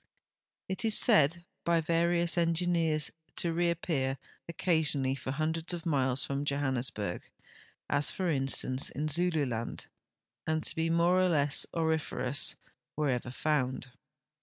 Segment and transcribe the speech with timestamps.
[0.67, 4.17] It is said by various engineers to reai)pcar
[4.49, 7.29] occasional!}' for hundreds of miles from Johannes burg—
[7.87, 9.85] as, for instance, in Zululand—
[10.47, 12.55] and to be more or le.ss aurif erous
[12.95, 13.91] wherever found.